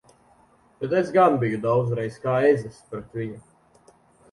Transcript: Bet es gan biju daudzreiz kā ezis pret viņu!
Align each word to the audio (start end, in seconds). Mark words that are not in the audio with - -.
Bet 0.79 0.95
es 0.99 1.11
gan 1.17 1.37
biju 1.43 1.59
daudzreiz 1.67 2.19
kā 2.25 2.35
ezis 2.55 2.83
pret 2.95 3.17
viņu! 3.21 3.41